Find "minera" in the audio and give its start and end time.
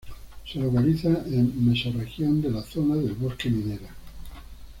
3.51-3.93